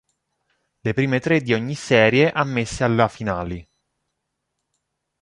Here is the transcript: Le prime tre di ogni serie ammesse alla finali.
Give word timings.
Le 0.83 0.93
prime 0.95 1.19
tre 1.19 1.41
di 1.41 1.53
ogni 1.53 1.75
serie 1.75 2.31
ammesse 2.31 2.83
alla 2.83 3.07
finali. 3.07 3.69